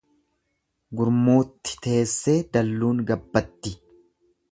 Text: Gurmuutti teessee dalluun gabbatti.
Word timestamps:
Gurmuutti 1.01 1.75
teessee 1.87 2.37
dalluun 2.57 3.05
gabbatti. 3.13 3.75